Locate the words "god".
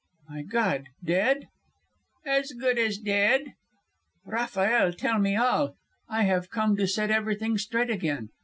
0.41-0.87